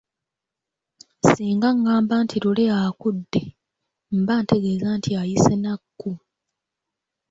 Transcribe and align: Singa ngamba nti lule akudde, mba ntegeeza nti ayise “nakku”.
Singa 1.31 1.69
ngamba 1.79 2.15
nti 2.23 2.37
lule 2.43 2.65
akudde, 2.83 3.41
mba 4.19 4.35
ntegeeza 4.43 4.89
nti 4.97 5.09
ayise 5.21 5.53
“nakku”. 5.61 6.11